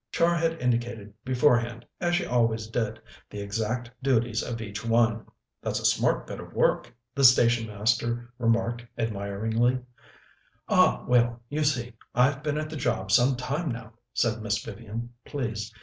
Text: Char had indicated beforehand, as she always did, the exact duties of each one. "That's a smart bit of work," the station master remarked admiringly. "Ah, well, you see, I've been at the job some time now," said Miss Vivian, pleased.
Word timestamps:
Char 0.11 0.33
had 0.35 0.53
indicated 0.53 1.13
beforehand, 1.23 1.85
as 1.99 2.15
she 2.15 2.25
always 2.25 2.65
did, 2.65 2.99
the 3.29 3.39
exact 3.39 3.91
duties 4.01 4.41
of 4.41 4.59
each 4.59 4.83
one. 4.83 5.27
"That's 5.61 5.79
a 5.79 5.85
smart 5.85 6.25
bit 6.25 6.39
of 6.39 6.53
work," 6.55 6.91
the 7.13 7.23
station 7.23 7.67
master 7.67 8.33
remarked 8.39 8.83
admiringly. 8.97 9.77
"Ah, 10.67 11.05
well, 11.07 11.39
you 11.49 11.63
see, 11.63 11.93
I've 12.15 12.41
been 12.41 12.57
at 12.57 12.71
the 12.71 12.75
job 12.77 13.11
some 13.11 13.35
time 13.35 13.69
now," 13.69 13.93
said 14.11 14.41
Miss 14.41 14.57
Vivian, 14.65 15.13
pleased. 15.23 15.71